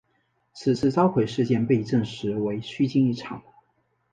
[0.53, 3.43] 此次召回事件被证实为虚惊一场。